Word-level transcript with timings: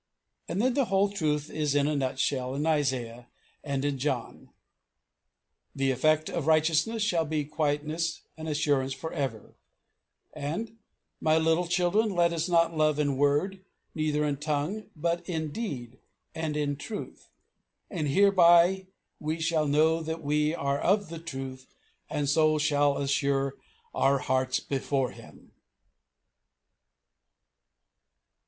And 0.47 0.59
then 0.59 0.73
the 0.73 0.85
whole 0.85 1.09
truth 1.11 1.51
is 1.51 1.75
in 1.75 1.85
a 1.85 1.95
nutshell 1.95 2.55
in 2.55 2.65
Isaiah 2.65 3.27
and 3.63 3.85
in 3.85 3.99
John: 3.99 4.49
"The 5.75 5.91
effect 5.91 6.27
of 6.27 6.47
righteousness 6.47 7.03
shall 7.03 7.23
be 7.23 7.45
quietness 7.45 8.23
and 8.35 8.49
assurance 8.49 8.93
for 8.95 9.13
ever," 9.13 9.53
and 10.33 10.79
"My 11.19 11.37
little 11.37 11.67
children, 11.67 12.09
let 12.09 12.33
us 12.33 12.49
not 12.49 12.75
love 12.75 12.97
in 12.97 13.15
word, 13.15 13.63
neither 13.93 14.25
in 14.25 14.37
tongue, 14.37 14.89
but 14.95 15.23
in 15.29 15.51
deed 15.51 15.99
and 16.33 16.57
in 16.57 16.77
truth. 16.77 17.29
And 17.91 18.07
hereby 18.07 18.87
we 19.19 19.39
shall 19.39 19.67
know 19.67 20.01
that 20.01 20.23
we 20.23 20.55
are 20.55 20.79
of 20.81 21.09
the 21.09 21.19
truth, 21.19 21.67
and 22.09 22.27
so 22.27 22.57
shall 22.57 22.97
assure 22.97 23.53
our 23.93 24.17
hearts 24.17 24.59
before 24.59 25.11
Him." 25.11 25.51